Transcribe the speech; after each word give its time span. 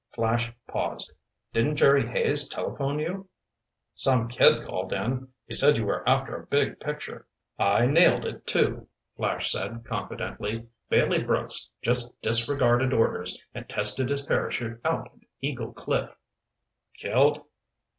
Flash 0.15 0.51
paused. 0.67 1.13
"Didn't 1.53 1.75
Jerry 1.75 2.07
Hayes 2.07 2.49
telephone 2.49 2.97
you?" 2.97 3.29
"Some 3.93 4.27
kid 4.29 4.65
called 4.65 4.91
in. 4.91 5.27
He 5.45 5.53
said 5.53 5.77
you 5.77 5.85
were 5.85 6.01
after 6.09 6.35
a 6.35 6.47
big 6.47 6.79
picture." 6.79 7.27
"I 7.59 7.85
nailed 7.85 8.25
it, 8.25 8.47
too," 8.47 8.87
Flash 9.15 9.51
said 9.51 9.85
confidently. 9.85 10.65
"Bailey 10.89 11.21
Brooks 11.21 11.69
just 11.83 12.19
disregarded 12.19 12.93
orders 12.93 13.37
and 13.53 13.69
tested 13.69 14.09
his 14.09 14.23
parachute 14.23 14.81
out 14.83 15.05
at 15.05 15.19
Eagle 15.39 15.71
Cliff." 15.71 16.09
"Killed?" 16.97 17.43